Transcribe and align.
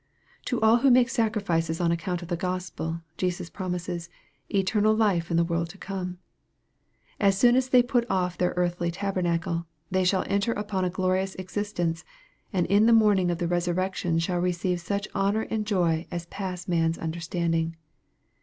To 0.45 0.59
all 0.61 0.77
who 0.77 0.89
make 0.89 1.09
sacrifices 1.09 1.79
on 1.79 1.91
account 1.91 2.23
of 2.23 2.27
the 2.27 2.35
Gospel, 2.35 3.01
Jesus 3.17 3.51
promises" 3.51 4.09
eternal 4.49 4.95
life 4.95 5.29
in 5.29 5.37
the 5.37 5.43
world 5.43 5.69
to 5.69 5.77
come." 5.77 6.17
As 7.19 7.37
soon 7.37 7.55
as 7.55 7.69
they 7.69 7.83
put 7.83 8.09
off 8.09 8.35
their 8.35 8.55
earthly 8.57 8.89
tabernacle, 8.89 9.67
they 9.91 10.03
shall 10.03 10.25
enter 10.25 10.53
upon 10.53 10.83
a 10.83 10.89
glorious 10.89 11.35
existence, 11.35 12.03
and 12.51 12.65
in 12.65 12.87
the 12.87 12.93
morning 12.97 13.29
of 13.29 13.37
the 13.37 13.47
resurrection 13.47 14.17
shall 14.17 14.39
receive 14.39 14.81
such 14.81 15.07
honor 15.13 15.43
and 15.51 15.67
joy 15.67 16.07
as 16.09 16.25
pass 16.25 16.67
man's 16.67 16.97
understanding. 16.97 17.75